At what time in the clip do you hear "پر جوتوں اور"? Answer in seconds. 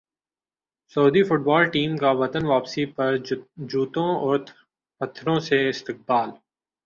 2.95-4.39